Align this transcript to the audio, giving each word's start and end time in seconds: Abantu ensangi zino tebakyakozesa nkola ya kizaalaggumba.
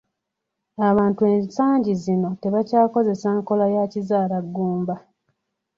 Abantu 0.89 1.21
ensangi 1.33 1.91
zino 2.03 2.29
tebakyakozesa 2.41 3.27
nkola 3.37 3.65
ya 3.75 3.83
kizaalaggumba. 3.91 4.95